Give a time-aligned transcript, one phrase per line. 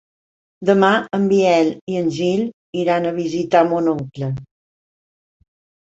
[0.69, 2.43] Demà en Biel i en Gil
[2.87, 4.35] iran a visitar mon oncle.